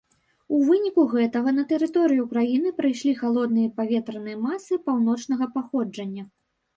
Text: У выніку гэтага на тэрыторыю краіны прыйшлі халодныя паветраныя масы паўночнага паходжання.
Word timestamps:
У 0.55 0.59
выніку 0.67 1.01
гэтага 1.09 1.51
на 1.57 1.65
тэрыторыю 1.71 2.23
краіны 2.31 2.71
прыйшлі 2.79 3.13
халодныя 3.19 3.69
паветраныя 3.81 4.37
масы 4.47 4.79
паўночнага 4.89 5.45
паходжання. 5.59 6.25